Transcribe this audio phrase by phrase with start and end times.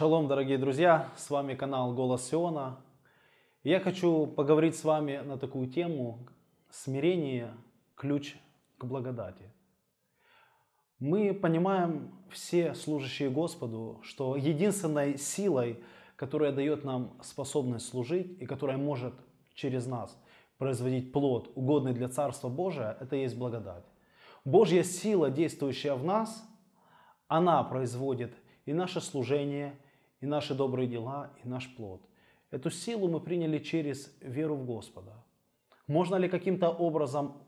[0.00, 2.78] Шалом, дорогие друзья, с вами канал Голос Сиона.
[3.62, 6.26] Я хочу поговорить с вами на такую тему
[6.70, 7.52] «Смирение–
[7.96, 8.36] ключ
[8.78, 9.52] к благодати».
[10.98, 15.84] Мы понимаем, все служащие Господу, что единственной силой,
[16.16, 19.12] которая дает нам способность служить и которая может
[19.52, 20.18] через нас
[20.56, 23.84] производить плод, угодный для Царства Божия, это есть благодать.
[24.46, 26.42] Божья сила, действующая в нас,
[27.28, 28.32] она производит
[28.64, 29.78] и наше служение,
[30.20, 32.02] и наши добрые дела, и наш плод.
[32.50, 35.12] Эту силу мы приняли через веру в Господа.
[35.86, 37.42] Можно ли каким-то образом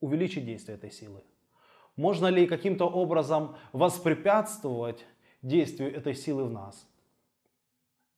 [0.00, 1.22] увеличить действие этой силы?
[1.96, 5.06] Можно ли каким-то образом воспрепятствовать
[5.42, 6.86] действию этой силы в нас?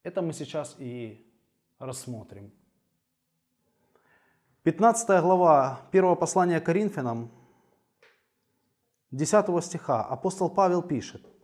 [0.02, 1.24] Это мы сейчас и
[1.78, 2.50] рассмотрим.
[4.64, 7.30] 15 глава 1 послания Коринфянам,
[9.12, 11.24] 10 стиха, апостол Павел пишет–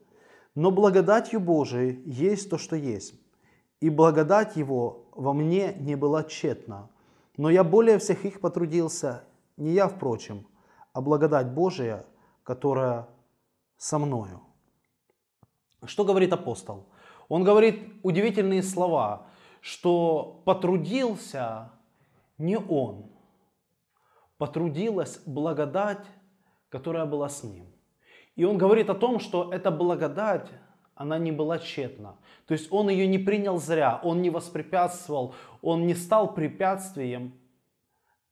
[0.55, 3.15] но благодатью Божией есть то, что есть.
[3.81, 6.89] И благодать Его во мне не была тщетна.
[7.37, 9.25] Но я более всех их потрудился,
[9.57, 10.47] не я, впрочем,
[10.93, 12.05] а благодать Божия,
[12.45, 13.09] которая
[13.77, 14.41] со мною.
[15.85, 16.87] Что говорит апостол?
[17.29, 19.27] Он говорит удивительные слова,
[19.61, 21.73] что потрудился
[22.39, 23.11] не он,
[24.39, 26.07] потрудилась благодать,
[26.69, 27.74] которая была с ним.
[28.37, 30.49] И он говорит о том, что эта благодать,
[30.95, 32.17] она не была тщетна.
[32.47, 37.35] То есть он ее не принял зря, он не воспрепятствовал, он не стал препятствием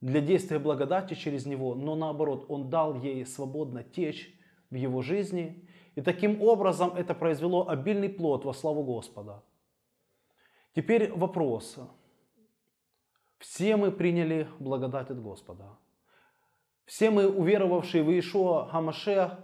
[0.00, 4.34] для действия благодати через него, но наоборот, он дал ей свободно течь
[4.70, 5.68] в его жизни.
[5.94, 9.42] И таким образом это произвело обильный плод во славу Господа.
[10.74, 11.78] Теперь вопрос.
[13.38, 15.66] Все мы приняли благодать от Господа.
[16.86, 19.38] Все мы, уверовавшие в Иешуа Хамашех,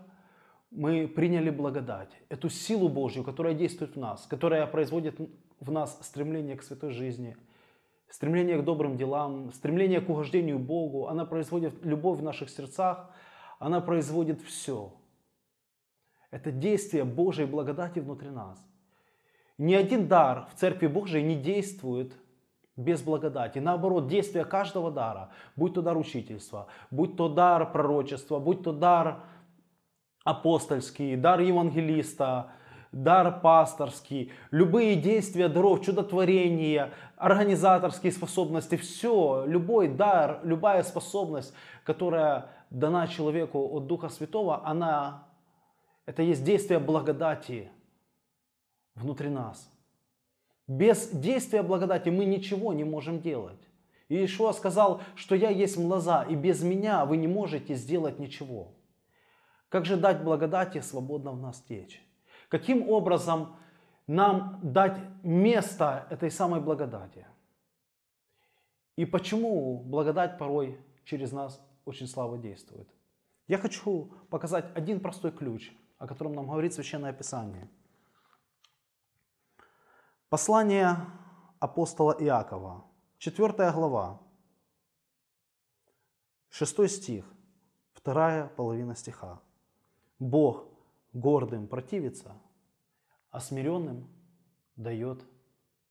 [0.71, 5.19] мы приняли благодать, эту силу Божью, которая действует в нас, которая производит
[5.61, 7.37] в нас стремление к святой жизни,
[8.09, 11.09] стремление к добрым делам, стремление к угождению Богу.
[11.09, 13.11] Она производит любовь в наших сердцах,
[13.59, 14.93] она производит все.
[16.31, 18.59] Это действие Божьей благодати внутри нас.
[19.57, 22.13] Ни один дар в Церкви Божией не действует
[22.77, 23.59] без благодати.
[23.59, 29.25] Наоборот, действие каждого дара, будь то дар учительства, будь то дар пророчества, будь то дар
[30.29, 32.51] апостольский, дар евангелиста,
[32.93, 43.07] дар пасторский, любые действия даров, чудотворения, организаторские способности, все, любой дар, любая способность, которая дана
[43.07, 45.27] человеку от Духа Святого, она,
[46.05, 47.71] это есть действие благодати
[48.95, 49.71] внутри нас.
[50.67, 53.61] Без действия благодати мы ничего не можем делать.
[54.11, 58.69] И Иешуа сказал, что я есть млоза, и без меня вы не можете сделать ничего.
[59.69, 62.03] Как же дать благодати свободно в нас течь?
[62.49, 63.57] Каким образом
[64.07, 67.27] нам дать место этой самой благодати?
[68.97, 72.89] И почему благодать порой через нас очень слабо действует?
[73.47, 77.69] Я хочу показать один простой ключ, о котором нам говорит Священное Писание.
[80.31, 80.97] Послание
[81.61, 82.85] апостола Иакова,
[83.19, 84.21] 4 глава,
[86.51, 87.25] 6 стих,
[87.93, 89.41] вторая половина стиха.
[90.19, 90.69] Бог
[91.13, 92.37] гордым противится,
[93.31, 94.09] а смиренным
[94.77, 95.25] дает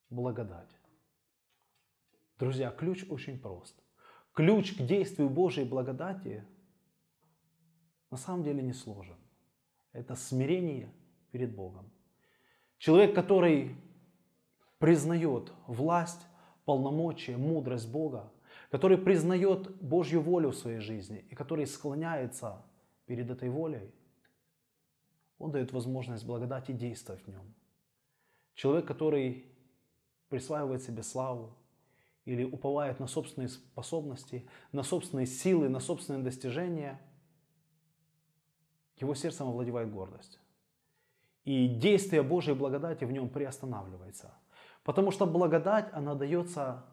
[0.09, 0.69] благодать.
[2.39, 3.75] Друзья, ключ очень прост.
[4.33, 6.45] Ключ к действию Божьей благодати
[8.11, 9.15] на самом деле не сложен.
[9.91, 10.93] Это смирение
[11.31, 11.89] перед Богом.
[12.77, 13.75] Человек, который
[14.77, 16.21] признает власть,
[16.65, 18.31] полномочия, мудрость Бога,
[18.69, 22.63] который признает Божью волю в своей жизни и который склоняется
[23.07, 23.91] перед этой волей,
[25.37, 27.53] он дает возможность благодати действовать в нем.
[28.55, 29.45] Человек, который
[30.29, 31.55] присваивает себе славу
[32.25, 36.99] или уповает на собственные способности, на собственные силы, на собственные достижения,
[38.97, 40.39] его сердцем овладевает гордость.
[41.45, 44.33] И действие Божьей благодати в нем приостанавливается.
[44.83, 46.85] Потому что благодать, она дается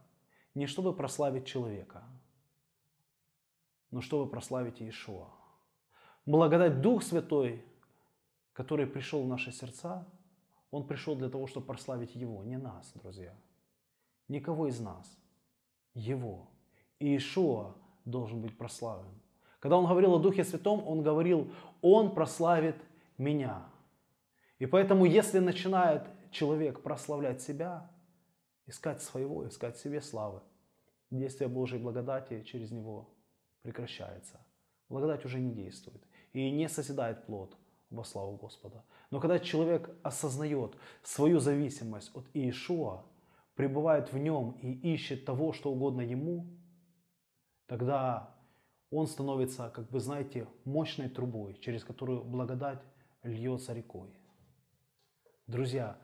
[0.55, 2.05] не чтобы прославить человека,
[3.91, 5.31] но чтобы прославить Иешуа.
[6.27, 7.65] Благодать Дух Святой
[8.55, 10.07] который пришел в наши сердца,
[10.71, 13.35] он пришел для того, чтобы прославить Его, не нас, друзья.
[14.29, 15.19] Никого из нас.
[15.93, 16.49] Его.
[16.99, 17.75] И Иешуа
[18.05, 19.21] должен быть прославлен.
[19.61, 21.53] Когда он говорил о Духе Святом, он говорил,
[21.83, 22.77] он прославит
[23.19, 23.69] меня.
[24.59, 27.91] И поэтому, если начинает человек прославлять себя,
[28.67, 30.41] искать своего, искать себе славы,
[31.11, 33.11] действие Божьей благодати через него
[33.63, 34.41] прекращается.
[34.89, 36.03] Благодать уже не действует
[36.33, 37.57] и не созидает плод
[37.95, 38.85] во славу Господа.
[39.11, 43.05] Но когда человек осознает свою зависимость от Иешуа,
[43.55, 46.47] пребывает в нем и ищет того, что угодно ему,
[47.67, 48.35] тогда
[48.91, 52.81] он становится, как бы знаете, мощной трубой, через которую благодать
[53.23, 54.09] льется рекой.
[55.47, 55.99] Друзья,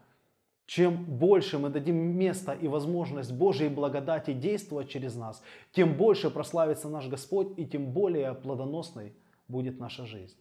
[0.66, 6.88] чем больше мы дадим место и возможность Божьей благодати действовать через нас, тем больше прославится
[6.88, 9.14] наш Господь и тем более плодоносной
[9.48, 10.36] будет наша жизнь.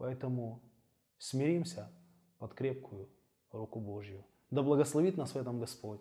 [0.00, 0.62] Поэтому
[1.18, 1.92] смиримся
[2.38, 3.10] под крепкую
[3.52, 4.24] руку Божью.
[4.50, 6.00] Да благословит нас в этом Господь.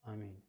[0.00, 0.42] Аминь.